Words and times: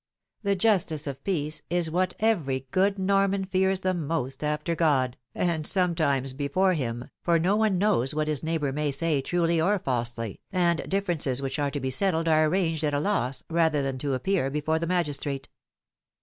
The 0.41 0.55
Justice 0.55 1.05
of 1.05 1.23
Peace 1.23 1.61
is 1.69 1.91
what 1.91 2.15
every 2.19 2.65
good 2.71 2.97
Norman 2.97 3.45
fears 3.45 3.81
the 3.81 3.93
most 3.93 4.43
after 4.43 4.73
God, 4.73 5.15
and 5.35 5.67
sometimes 5.67 6.33
before 6.33 6.73
Him, 6.73 7.11
for 7.21 7.37
no 7.37 7.55
one 7.55 7.77
knows 7.77 8.15
what 8.15 8.27
his 8.27 8.41
neighbor 8.41 8.71
may 8.71 8.89
say 8.89 9.21
truly 9.21 9.61
or 9.61 9.77
falsely, 9.77 10.41
and 10.51 10.89
differences 10.89 11.39
which 11.39 11.59
are 11.59 11.69
to 11.69 11.79
be 11.79 11.91
settled 11.91 12.27
are 12.27 12.45
arranged 12.45 12.83
at 12.83 12.95
a 12.95 12.99
loss 12.99 13.43
rather 13.47 13.83
than 13.83 13.99
to 13.99 14.15
appear 14.15 14.49
before 14.49 14.79
the 14.79 14.87
magistrate. 14.87 15.49